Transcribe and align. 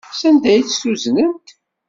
Sanda 0.19 0.47
ay 0.53 0.63
tt-uznent? 0.63 1.47